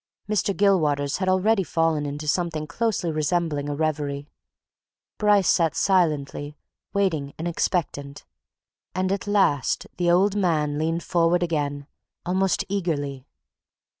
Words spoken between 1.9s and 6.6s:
into something closely resembling a reverie: Bryce sat silently